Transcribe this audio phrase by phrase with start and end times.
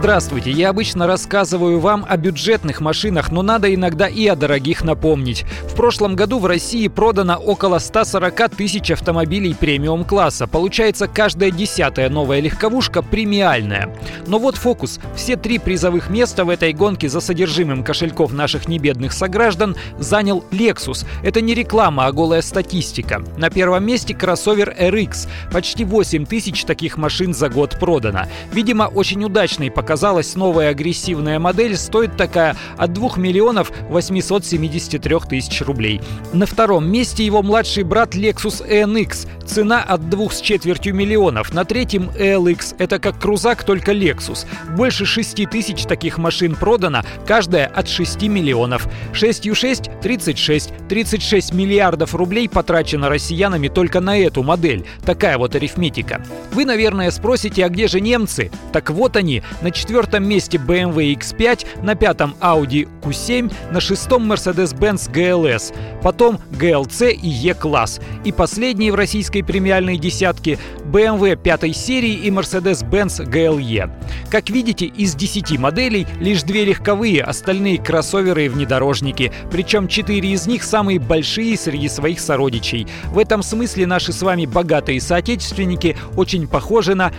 [0.00, 5.44] Здравствуйте, я обычно рассказываю вам о бюджетных машинах, но надо иногда и о дорогих напомнить.
[5.68, 10.46] В прошлом году в России продано около 140 тысяч автомобилей премиум-класса.
[10.46, 13.94] Получается, каждая десятая новая легковушка премиальная.
[14.26, 15.00] Но вот фокус.
[15.14, 21.04] Все три призовых места в этой гонке за содержимым кошельков наших небедных сограждан занял Lexus.
[21.22, 23.22] Это не реклама, а голая статистика.
[23.36, 25.28] На первом месте кроссовер RX.
[25.52, 28.22] Почти 8 тысяч таких машин за год продано.
[28.50, 35.62] Видимо, очень удачный показатель оказалась новая агрессивная модель, стоит такая от 2 миллионов 873 тысяч
[35.62, 36.00] рублей.
[36.32, 39.26] На втором месте его младший брат Lexus NX.
[39.50, 41.52] Цена от 2 с четвертью миллионов.
[41.52, 42.76] На третьем LX.
[42.78, 44.46] Это как крузак, только Lexus.
[44.76, 48.86] Больше 6 тысяч таких машин продано, каждая от 6 миллионов.
[49.12, 50.70] 6 6– 36.
[50.88, 54.86] 36 миллиардов рублей потрачено россиянами только на эту модель.
[55.04, 56.24] Такая вот арифметика.
[56.52, 58.52] Вы, наверное, спросите, а где же немцы?
[58.72, 65.10] Так вот они, на четвертом месте BMW X5, на пятом Audi Q7, на шестом Mercedes-Benz
[65.10, 68.00] GLS, потом GLC и E-класс.
[68.24, 73.90] И последние в российской премиальной десятке BMW пятой серии и Mercedes-Benz GLE.
[74.30, 79.32] Как видите, из 10 моделей лишь две легковые, остальные кроссоверы и внедорожники.
[79.50, 82.86] Причем четыре из них самые большие среди своих сородичей.
[83.06, 87.12] В этом смысле наши с вами богатые соотечественники очень похожи на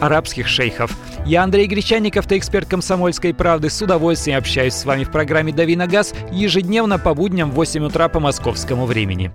[0.00, 0.96] арабских шейхов.
[1.26, 3.68] Я Андрей Гречаник, автоэксперт «Комсомольской правды».
[3.68, 7.84] С удовольствием общаюсь с вами в программе «Дави на газ» ежедневно по будням в 8
[7.84, 9.30] утра по московскому времени.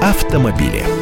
[0.00, 0.97] Автомобили.